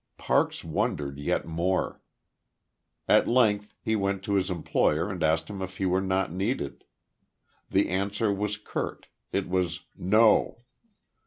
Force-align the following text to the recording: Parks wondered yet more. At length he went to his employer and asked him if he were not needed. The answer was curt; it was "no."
Parks 0.17 0.63
wondered 0.63 1.19
yet 1.19 1.45
more. 1.45 2.01
At 3.07 3.27
length 3.27 3.75
he 3.79 3.95
went 3.95 4.23
to 4.23 4.33
his 4.33 4.49
employer 4.49 5.07
and 5.11 5.21
asked 5.21 5.47
him 5.47 5.61
if 5.61 5.77
he 5.77 5.85
were 5.85 6.01
not 6.01 6.31
needed. 6.31 6.85
The 7.69 7.87
answer 7.87 8.33
was 8.33 8.57
curt; 8.57 9.05
it 9.31 9.47
was 9.47 9.81
"no." 9.95 10.61